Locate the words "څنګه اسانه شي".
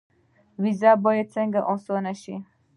1.35-2.35